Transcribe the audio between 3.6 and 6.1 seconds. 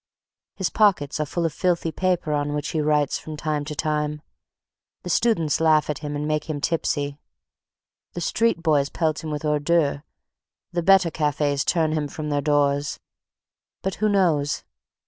to time. The students laugh at